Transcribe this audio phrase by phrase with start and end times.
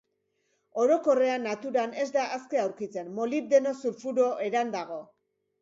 [0.83, 5.03] Orokorrean, naturan ez da aske aurkitzen, molibdeno sulfuro eran dago.